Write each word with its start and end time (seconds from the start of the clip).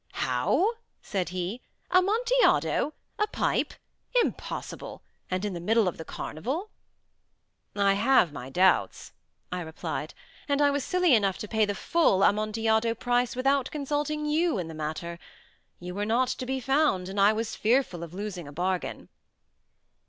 "How?" 0.13 0.67
said 1.03 1.29
he. 1.29 1.61
"Amontillado? 1.91 2.93
A 3.19 3.27
pipe? 3.27 3.71
Impossible! 4.19 5.03
And 5.29 5.45
in 5.45 5.53
the 5.53 5.59
middle 5.59 5.87
of 5.87 5.97
the 5.97 6.03
carnival!" 6.05 6.71
"I 7.75 7.93
have 7.93 8.31
my 8.33 8.49
doubts," 8.49 9.11
I 9.51 9.61
replied; 9.61 10.15
"and 10.49 10.59
I 10.59 10.71
was 10.71 10.83
silly 10.83 11.13
enough 11.13 11.37
to 11.37 11.47
pay 11.47 11.65
the 11.65 11.75
full 11.75 12.23
Amontillado 12.23 12.95
price 12.95 13.35
without 13.35 13.69
consulting 13.69 14.25
you 14.25 14.57
in 14.57 14.67
the 14.69 14.73
matter. 14.73 15.19
You 15.79 15.93
were 15.93 16.05
not 16.07 16.29
to 16.29 16.47
be 16.47 16.59
found, 16.59 17.07
and 17.07 17.21
I 17.21 17.31
was 17.31 17.55
fearful 17.55 18.01
of 18.01 18.11
losing 18.11 18.47
a 18.47 18.51
bargain." 18.51 19.07